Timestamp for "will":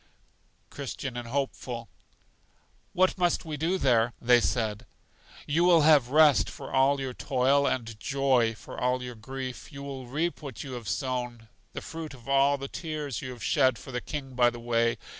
5.63-5.81, 9.83-10.07